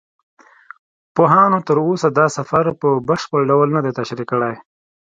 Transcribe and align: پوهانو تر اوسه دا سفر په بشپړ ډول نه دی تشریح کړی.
پوهانو 1.15 1.59
تر 1.67 1.77
اوسه 1.87 2.07
دا 2.17 2.25
سفر 2.37 2.63
په 2.81 2.89
بشپړ 3.07 3.39
ډول 3.49 3.67
نه 3.75 3.81
دی 3.85 3.91
تشریح 3.99 4.27
کړی. 4.31 4.53